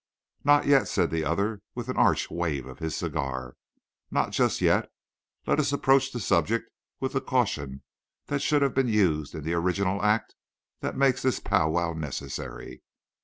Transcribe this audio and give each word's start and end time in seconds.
"Not 0.43 0.65
yet," 0.65 0.87
said 0.87 1.11
the 1.11 1.23
other, 1.23 1.61
with 1.75 1.87
an 1.87 1.95
arch 1.95 2.31
wave 2.31 2.65
of 2.65 2.79
his 2.79 2.97
cigar, 2.97 3.55
"not 4.09 4.31
just 4.31 4.59
yet. 4.59 4.89
Let 5.45 5.59
us 5.59 5.71
approach 5.71 6.11
the 6.11 6.19
subject 6.19 6.71
with 6.99 7.13
the 7.13 7.21
caution 7.21 7.83
that 8.25 8.41
should 8.41 8.63
have 8.63 8.73
been 8.73 8.87
used 8.87 9.35
in 9.35 9.43
the 9.43 9.53
original 9.53 10.01
act 10.01 10.33
that 10.79 10.97
makes 10.97 11.21
this 11.21 11.39
pow 11.39 11.69
wow 11.69 11.93
necessary. 11.93 12.81